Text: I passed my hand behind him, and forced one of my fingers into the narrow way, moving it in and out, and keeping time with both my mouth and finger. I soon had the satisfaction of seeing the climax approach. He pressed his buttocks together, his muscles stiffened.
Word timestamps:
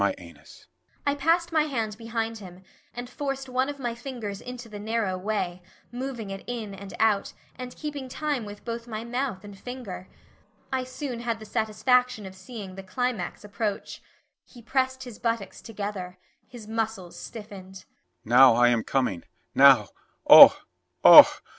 I 1.05 1.13
passed 1.15 1.51
my 1.51 1.65
hand 1.65 1.95
behind 1.95 2.39
him, 2.39 2.63
and 2.91 3.07
forced 3.07 3.47
one 3.47 3.69
of 3.69 3.77
my 3.77 3.93
fingers 3.93 4.41
into 4.41 4.67
the 4.67 4.79
narrow 4.79 5.15
way, 5.15 5.61
moving 5.91 6.31
it 6.31 6.43
in 6.47 6.73
and 6.73 6.91
out, 6.99 7.33
and 7.55 7.75
keeping 7.75 8.09
time 8.09 8.43
with 8.43 8.65
both 8.65 8.87
my 8.87 9.03
mouth 9.03 9.43
and 9.43 9.55
finger. 9.55 10.07
I 10.73 10.85
soon 10.85 11.19
had 11.19 11.37
the 11.37 11.45
satisfaction 11.45 12.25
of 12.25 12.33
seeing 12.33 12.73
the 12.73 12.81
climax 12.81 13.43
approach. 13.43 14.01
He 14.43 14.63
pressed 14.63 15.03
his 15.03 15.19
buttocks 15.19 15.61
together, 15.61 16.17
his 16.47 16.67
muscles 16.67 17.15
stiffened. 17.15 17.85